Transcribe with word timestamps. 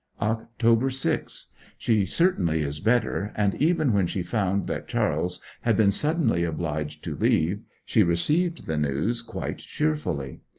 Oct. 0.19 0.91
6. 0.93 1.47
She 1.77 2.07
certainly 2.07 2.61
is 2.63 2.79
better, 2.79 3.31
and 3.35 3.53
even 3.61 3.93
when 3.93 4.07
she 4.07 4.23
found 4.23 4.65
that 4.65 4.87
Charles 4.87 5.39
had 5.61 5.77
been 5.77 5.91
suddenly 5.91 6.43
obliged 6.43 7.03
to 7.03 7.15
leave, 7.15 7.61
she 7.85 8.01
received 8.01 8.65
the 8.65 8.77
news 8.79 9.21
quite 9.21 9.59
cheerfully. 9.59 10.39